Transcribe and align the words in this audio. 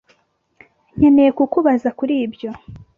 Nkeneye 0.97 1.29
kukubaza 1.37 1.89
kuri 1.97 2.13
ibyo. 2.25 2.49